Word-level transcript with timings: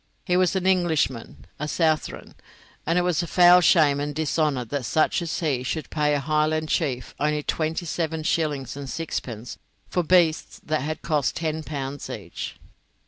He 0.25 0.35
was 0.35 0.55
an 0.55 0.65
Englishman, 0.65 1.45
a 1.59 1.67
Southron, 1.67 2.33
and 2.87 2.97
it 2.97 3.03
was 3.03 3.21
a 3.21 3.27
foul 3.27 3.61
shame 3.61 3.99
and 3.99 4.15
dishonour 4.15 4.65
that 4.65 4.83
such 4.85 5.21
as 5.21 5.39
he 5.41 5.61
should 5.61 5.91
pay 5.91 6.15
a 6.15 6.19
Highland 6.19 6.69
chief 6.69 7.13
only 7.19 7.43
twenty 7.43 7.85
seven 7.85 8.23
shillings 8.23 8.75
and 8.75 8.89
sixpence 8.89 9.59
for 9.89 10.01
beasts 10.01 10.59
that 10.63 10.81
had 10.81 11.03
cost 11.03 11.35
ten 11.35 11.61
pounds 11.61 12.09
each. 12.09 12.55